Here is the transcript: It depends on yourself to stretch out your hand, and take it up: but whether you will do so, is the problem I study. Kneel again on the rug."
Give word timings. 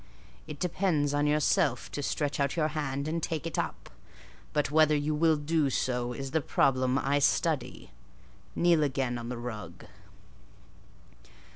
It 0.47 0.57
depends 0.59 1.13
on 1.13 1.27
yourself 1.27 1.91
to 1.91 2.01
stretch 2.01 2.39
out 2.39 2.55
your 2.55 2.69
hand, 2.69 3.07
and 3.07 3.21
take 3.21 3.45
it 3.45 3.59
up: 3.59 3.91
but 4.51 4.71
whether 4.71 4.95
you 4.95 5.13
will 5.13 5.35
do 5.37 5.69
so, 5.69 6.11
is 6.11 6.31
the 6.31 6.41
problem 6.41 6.97
I 6.97 7.19
study. 7.19 7.91
Kneel 8.55 8.81
again 8.81 9.19
on 9.19 9.29
the 9.29 9.37
rug." 9.37 9.85